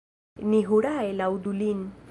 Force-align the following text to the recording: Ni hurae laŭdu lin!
Ni 0.53 0.61
hurae 0.71 1.13
laŭdu 1.21 1.57
lin! 1.61 1.87